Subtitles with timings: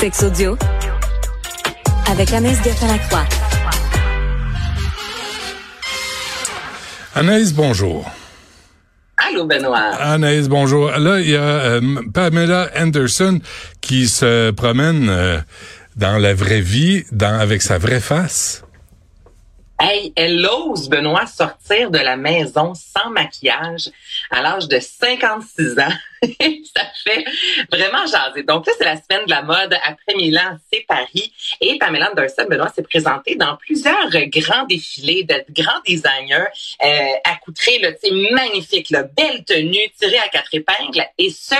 [0.00, 0.56] Sex audio
[2.08, 3.24] avec Anaïs Gertin-Lacroix.
[7.16, 8.08] Anaïs, bonjour.
[9.16, 9.96] Allô, Benoît.
[9.98, 10.92] Anaïs, bonjour.
[10.92, 11.80] Là, il y a euh,
[12.14, 13.40] Pamela Anderson
[13.80, 15.40] qui se promène euh,
[15.96, 18.62] dans la vraie vie, dans, avec sa vraie face.
[19.80, 23.90] Hey, elle ose, Benoît, sortir de la maison sans maquillage
[24.28, 25.92] à l'âge de 56 ans.
[26.76, 27.24] ça fait
[27.70, 28.42] vraiment jaser.
[28.42, 29.72] Donc là, c'est la semaine de la mode.
[29.84, 31.32] Après Milan, c'est Paris.
[31.60, 36.48] Et Pamela Anderson, Benoît, s'est présentée dans plusieurs grands défilés de grands designers
[36.84, 37.90] euh, accoutrés, là,
[38.32, 41.06] magnifiques, là, belle tenue, tirée à quatre épingles.
[41.18, 41.54] Et ce,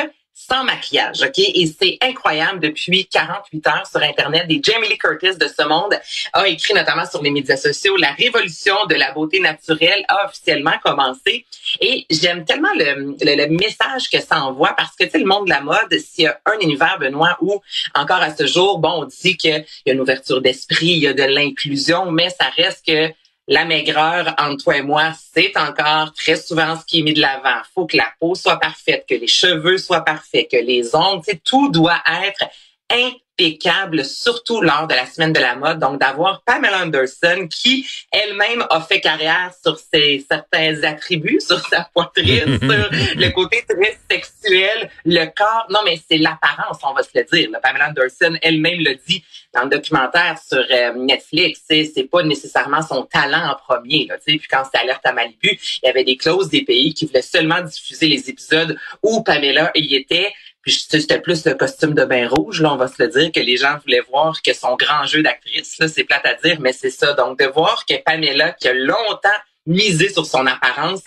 [0.48, 1.38] sans maquillage, OK?
[1.38, 2.60] Et c'est incroyable.
[2.60, 5.98] Depuis 48 heures sur Internet, des Jamie Lee Curtis de ce monde
[6.32, 10.78] a écrit notamment sur les médias sociaux, la révolution de la beauté naturelle a officiellement
[10.82, 11.44] commencé.
[11.80, 15.46] Et j'aime tellement le, le, message que ça envoie parce que, tu sais, le monde
[15.46, 17.60] de la mode, s'il y a un univers, Benoît, où
[17.94, 21.08] encore à ce jour, bon, on dit qu'il y a une ouverture d'esprit, il y
[21.08, 23.12] a de l'inclusion, mais ça reste que
[23.48, 27.20] la maigreur entre toi et moi, c'est encore très souvent ce qui est mis de
[27.20, 27.62] l'avant.
[27.74, 31.70] Faut que la peau soit parfaite, que les cheveux soient parfaits, que les ongles, tout
[31.70, 32.44] doit être
[32.90, 35.78] impeccable, surtout lors de la semaine de la mode.
[35.78, 41.88] Donc, d'avoir Pamela Anderson qui elle-même a fait carrière sur ses certains attributs, sur sa
[41.92, 45.66] poitrine, sur le côté très sexuel, le corps.
[45.70, 47.50] Non, mais c'est l'apparence, on va se le dire.
[47.62, 51.62] Pamela Anderson elle-même le dit dans le documentaire sur euh, Netflix.
[51.68, 54.06] C'est pas nécessairement son talent en premier.
[54.06, 57.06] Là, puis quand c'était Alerte à Malibu, il y avait des clauses des pays qui
[57.06, 60.32] voulaient seulement diffuser les épisodes où Pamela y était.
[60.68, 63.56] C'était plus le costume de bain rouge, là, on va se le dire, que les
[63.56, 66.90] gens voulaient voir que son grand jeu d'actrice, là, c'est plate à dire, mais c'est
[66.90, 67.12] ça.
[67.14, 69.28] Donc, de voir que Pamela, qui a longtemps
[69.66, 71.02] misé sur son apparence,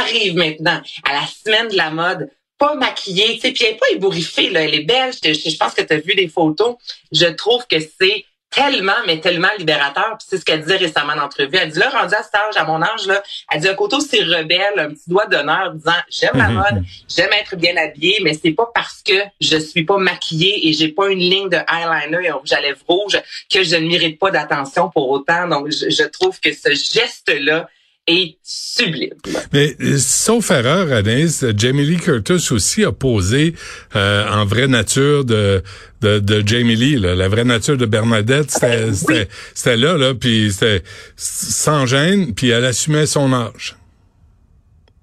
[0.00, 3.76] arrive maintenant à la semaine de la mode, pas maquillée, tu sais, puis elle est
[3.76, 5.12] pas ébouriffée, là, elle est belle.
[5.24, 6.76] Je, je pense que tu as vu des photos.
[7.10, 10.16] Je trouve que c'est tellement, mais tellement libérateur.
[10.18, 11.56] Puis c'est ce qu'elle disait récemment en entrevue.
[11.60, 13.96] Elle dit là, rendu à cet âge, à mon âge, là, elle dit un côté
[13.96, 16.54] aussi rebelle, un petit doigt d'honneur, disant j'aime la mhm.
[16.54, 20.72] mode, j'aime être bien habillée, mais c'est pas parce que je suis pas maquillée et
[20.72, 23.20] j'ai pas une ligne de eyeliner et un rouge à lèvres rouge
[23.52, 25.48] que je ne mérite pas d'attention pour autant.
[25.48, 27.68] Donc, je, je trouve que ce geste-là,
[28.06, 29.14] est sublime.
[29.52, 33.54] Mais euh, sauf erreur, Anaïs, Jamie Lee Curtis aussi a posé
[33.94, 35.62] euh, en vraie nature de,
[36.00, 39.80] de, de Jamie Lee, là, la vraie nature de Bernadette, c'était oui.
[39.80, 40.82] là, là, puis c'était
[41.16, 43.76] sans gêne, puis elle assumait son âge.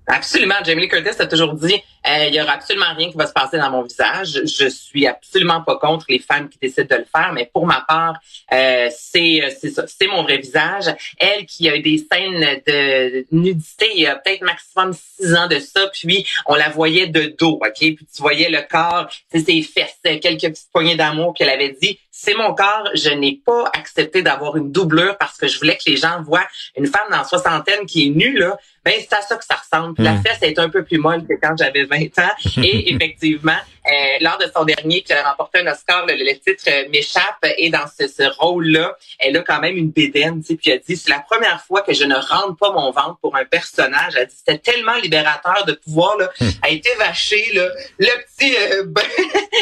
[0.08, 0.56] Absolument.
[0.66, 1.76] Jamie Lee Curtis a toujours dit,
[2.08, 4.42] euh, il y aura absolument rien qui va se passer dans mon visage.
[4.46, 7.82] Je suis absolument pas contre les femmes qui décident de le faire, mais pour ma
[7.88, 8.16] part,
[8.54, 10.86] euh, c'est euh, c'est ça, c'est mon vrai visage.
[11.18, 15.48] Elle qui a eu des scènes de nudité il y a peut-être maximum six ans
[15.48, 19.62] de ça, puis on la voyait de dos, ok, puis tu voyais le corps, ses
[19.62, 24.22] fesses, quelques petites poignées d'amour qu'elle avait dit c'est mon corps, je n'ai pas accepté
[24.22, 26.46] d'avoir une doublure parce que je voulais que les gens voient
[26.76, 29.56] une femme dans la soixantaine qui est nue, là, ben c'est à ça que ça
[29.56, 29.96] ressemble.
[30.04, 30.24] La hmm.
[30.24, 32.62] fesse est un peu plus molle que quand j'avais 20 ans.
[32.64, 33.58] Et effectivement,
[33.88, 33.92] euh,
[34.22, 37.46] lors de son dernier, qui a remporté un Oscar, le, titre euh, m'échappe.
[37.58, 40.44] Et dans ce, ce rôle-là, elle a quand même une bédaine.
[40.44, 43.36] Puis elle dit, c'est la première fois que je ne rentre pas mon ventre pour
[43.36, 44.14] un personnage.
[44.18, 46.50] Elle dit, c'était tellement libérateur de pouvoir là, hmm.
[46.70, 49.04] être évaché, là, le petit, euh, ben,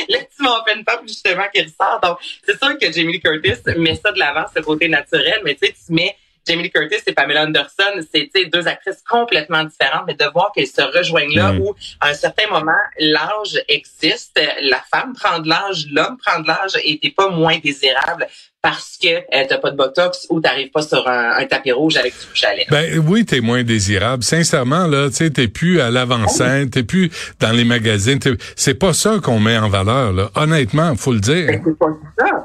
[0.09, 1.99] le petit mon femme justement qui ressort.
[2.01, 5.41] Donc, c'est sûr que Jamie Lee Curtis met ça de l'avant, ce côté naturel.
[5.43, 6.15] Mais tu sais, tu mets
[6.47, 10.67] Jamie Lee Curtis et Pamela Anderson, c'est deux actrices complètement différentes, mais de voir qu'elles
[10.67, 11.59] se rejoignent là mm.
[11.61, 16.47] où, à un certain moment, l'âge existe, la femme prend de l'âge, l'homme prend de
[16.47, 18.27] l'âge et t'es pas moins désirable
[18.61, 22.13] parce que euh, t'as pas de botox ou t'arrives pas sur un, tapis rouge avec
[22.19, 24.23] du couche à Ben oui, t'es moins désirable.
[24.23, 27.09] Sincèrement là, tu t'es plus à l'avant-scène, t'es plus
[27.39, 28.19] dans les magazines.
[28.55, 30.31] C'est pas ça qu'on met en valeur là.
[30.35, 31.47] Honnêtement, faut le dire.
[31.47, 31.87] Ben, c'est pas
[32.19, 32.36] ça.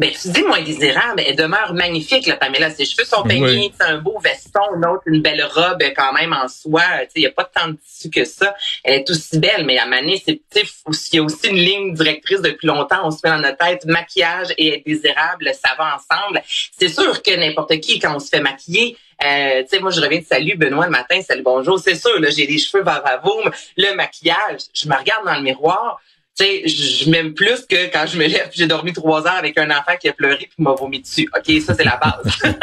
[0.00, 2.70] Ben, tu dis moins désirable, elle demeure magnifique, là, Pamela.
[2.70, 6.32] Ses cheveux sont peignés, c'est un beau veston, une autre, une belle robe quand même
[6.32, 6.80] en soi.
[7.14, 8.54] Il n'y a pas tant de tissu que ça.
[8.82, 12.40] Elle est aussi belle, mais à Mané, c'est il y a aussi une ligne directrice
[12.40, 13.00] depuis longtemps.
[13.04, 16.42] On se met dans notre tête maquillage et être désirable, ça va ensemble.
[16.46, 20.00] C'est sûr que n'importe qui, quand on se fait maquiller, euh, tu sais, moi, je
[20.00, 21.78] reviens de salut Benoît le matin, salut bonjour.
[21.78, 24.62] C'est sûr, là, j'ai les cheveux vavavoum, le maquillage.
[24.72, 26.00] Je me regarde dans le miroir
[26.44, 29.70] sais, je m'aime plus que quand je me lève j'ai dormi trois heures avec un
[29.70, 31.28] enfant qui a pleuré puis m'a vomi dessus.
[31.36, 32.22] OK, ça, c'est la base.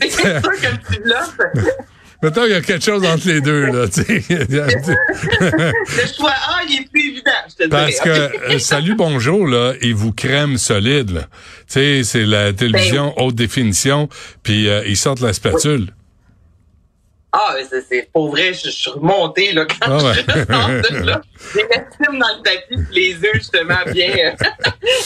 [0.00, 1.36] c'est sûr que petit bluff.
[2.22, 4.24] Mettons, il y a quelque chose entre les deux, là, tu sais.
[4.30, 8.08] le choix A, il est plus évident, je te Parce que
[8.54, 11.22] euh, Salut Bonjour, là, il vous crème solide, là.
[11.68, 14.08] Tu sais, c'est la télévision ben haute définition,
[14.42, 15.88] puis euh, ils sortent la spatule.
[17.38, 21.20] Ah, c'est pour vrai, je, suis remontée là, quand ah je de là.
[21.52, 24.10] J'ai l'estime dans le tapis, les yeux justement bien,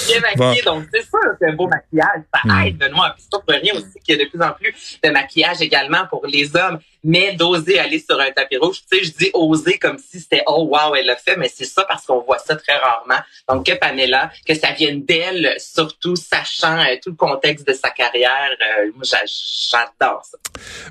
[0.06, 0.62] bien maquillés.
[0.62, 2.23] Donc, c'est sûr c'est un beau maquillage.
[2.32, 2.67] Ça hmm.
[2.67, 3.17] aide, Benoît.
[3.17, 6.25] Puis c'est rien aussi qu'il y a de plus en plus de maquillage également pour
[6.25, 6.79] les hommes.
[7.03, 10.43] Mais d'oser aller sur un tapis rouge, tu sais, je dis oser comme si c'était
[10.47, 13.23] oh wow, elle l'a fait, mais c'est ça parce qu'on voit ça très rarement.
[13.49, 17.88] Donc, que Pamela, que ça vienne d'elle, surtout sachant euh, tout le contexte de sa
[17.88, 20.37] carrière, euh, moi, j'adore ça.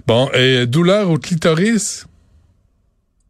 [0.08, 1.20] Bon, et douleur au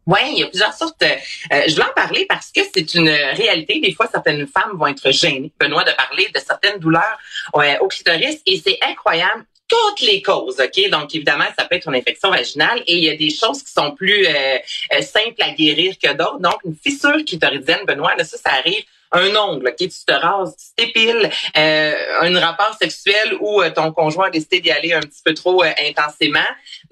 [0.06, 1.02] Oui, il y a plusieurs sortes.
[1.02, 3.80] Euh, je veux en parler parce que c'est une réalité.
[3.80, 7.18] Des fois, certaines femmes vont être gênées, Benoît, de parler de certaines douleurs
[7.52, 8.40] au clitoris.
[8.46, 10.90] Et c'est incroyable toutes les causes, OK?
[10.90, 13.72] Donc, évidemment, ça peut être une infection vaginale et il y a des choses qui
[13.72, 14.58] sont plus euh,
[14.92, 16.40] euh, simples à guérir que d'autres.
[16.40, 18.82] Donc, une fissure clitoridienne, Benoît, là, ça, ça arrive
[19.12, 23.92] un ongle, ok, tu te rases, tu t'épiles, euh, un rapport sexuel où euh, ton
[23.92, 26.38] conjoint a décidé d'y aller un petit peu trop euh, intensément.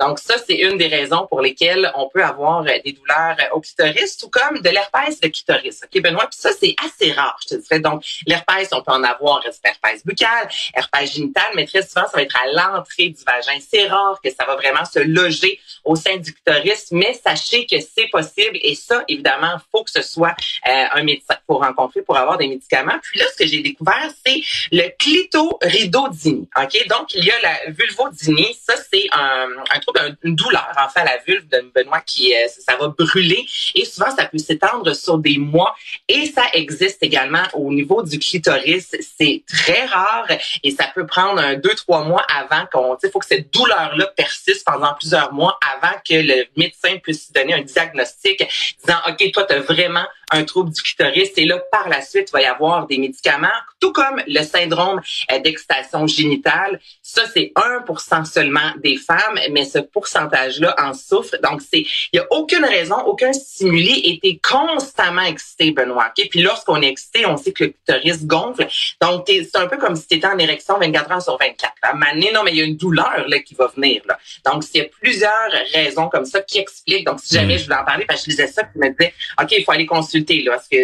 [0.01, 3.61] Donc ça, c'est une des raisons pour lesquelles on peut avoir euh, des douleurs au
[3.61, 5.81] clitoris, tout comme de l'herpès de clitoris.
[5.85, 7.81] Ok, Benoît, puis ça c'est assez rare, je te dirais.
[7.81, 12.23] Donc l'herpès, on peut en avoir herpès buccal, herpès génital, mais très souvent ça va
[12.23, 13.59] être à l'entrée du vagin.
[13.61, 17.77] C'est rare que ça va vraiment se loger au sein du clitoris, mais sachez que
[17.81, 22.39] c'est possible et ça, évidemment, faut que ce soit un médecin pour rencontrer pour avoir
[22.39, 22.99] des médicaments.
[23.03, 24.41] Puis là, ce que j'ai découvert, c'est
[24.73, 26.49] le clitoridodynie.
[26.57, 26.87] OK?
[26.89, 28.57] Donc, il y a la vulvodynie.
[28.67, 32.35] Ça, c'est un, un trouble, une douleur, en fait, à la vulve de Benoît qui,
[32.35, 33.45] euh, ça va brûler.
[33.75, 35.77] Et souvent, ça peut s'étendre sur des mois.
[36.09, 38.97] Et ça existe également au niveau du clitoris.
[39.19, 40.27] C'est très rare
[40.63, 44.07] et ça peut prendre un deux, trois mois avant qu'on, il faut que cette douleur-là
[44.17, 48.43] persiste pendant plusieurs mois avant que le médecin puisse donner un diagnostic
[48.85, 51.31] disant, OK, toi, tu as vraiment un trouble du clitoris.
[51.37, 53.49] Et là, par la suite, il va y avoir des médicaments,
[53.81, 55.01] tout comme le syndrome
[55.33, 56.81] euh, d'excitation génitale.
[57.03, 61.37] Ça, c'est 1% seulement des femmes, mais ce pourcentage-là en souffre.
[61.43, 66.11] Donc, c'est, il y a aucune raison, aucun stimuli était constamment excité, Benoît.
[66.11, 66.29] Okay?
[66.29, 68.67] Puis lorsqu'on est excité, on sait que le clitoris gonfle.
[69.01, 71.73] Donc, c'est un peu comme si tu étais en érection 24 heures sur 24.
[71.83, 74.03] À non, mais il y a une douleur là, qui va venir.
[74.07, 74.19] Là.
[74.45, 77.07] Donc, il y a plusieurs raisons comme ça qui expliquent.
[77.07, 77.59] Donc, si jamais mm.
[77.59, 79.73] je voulais en parler, parce que je disais ça, puis me disais, OK, il faut
[79.73, 80.77] aller consulter parce que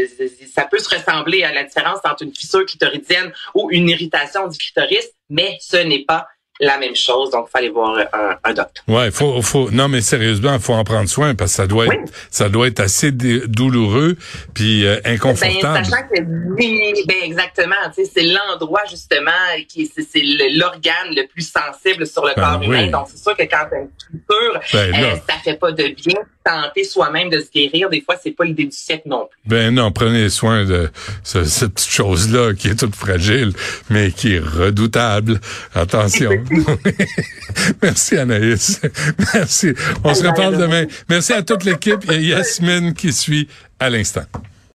[0.52, 4.58] ça peut se ressembler à la différence entre une fissure clitoridienne ou une irritation du
[4.58, 6.26] clitoris, mais ce n'est pas
[6.60, 8.84] la même chose, donc il fallait voir un, un docteur.
[8.86, 11.86] Ouais, faut, faut, non mais sérieusement, il faut en prendre soin parce que ça doit
[11.86, 14.16] être, ça doit être assez douloureux
[14.54, 15.62] puis euh, inconfortable.
[15.62, 16.20] Ben, sachant que
[17.06, 19.30] ben exactement, tu sais, c'est l'endroit justement
[19.68, 23.42] qui, c'est l'organe le plus sensible sur le ben corps humain, donc c'est sûr que
[23.42, 27.50] quand t'as une structure, ben, euh, ça fait pas de bien tenter soi-même de se
[27.50, 27.88] guérir.
[27.88, 29.38] Des fois, c'est pas l'idée du siècle non plus.
[29.46, 30.90] Ben non, prenez soin de
[31.22, 33.52] cette petite chose-là qui est toute fragile,
[33.88, 35.40] mais qui est redoutable.
[35.74, 36.30] Attention.
[37.82, 38.80] Merci Anaïs.
[39.34, 39.74] Merci.
[40.02, 40.84] On se reparle demain.
[41.08, 42.10] Merci à toute l'équipe.
[42.10, 43.48] et Yasmine qui suit
[43.78, 44.24] à l'instant.